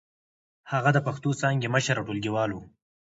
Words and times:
هغه 0.71 0.89
د 0.93 0.97
پښتو 1.07 1.29
څانګې 1.41 1.67
مشر 1.75 1.95
او 1.97 2.05
ټولګيوال 2.07 2.49
و. 2.53 2.57